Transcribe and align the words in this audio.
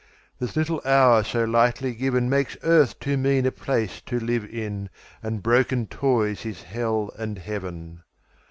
This 0.39 0.55
little 0.55 0.81
hour 0.83 1.23
so 1.23 1.43
lightly 1.43 1.93
givenMakes 1.95 2.57
earth 2.63 2.99
too 2.99 3.17
mean 3.17 3.45
a 3.45 3.51
place 3.51 4.01
to 4.07 4.19
live 4.19 4.43
in, 4.45 4.89
And 5.21 5.43
broken 5.43 5.85
toys 5.85 6.41
His 6.41 6.63
Hell 6.63 7.11
and 7.19 7.37
Heaven. 7.37 8.01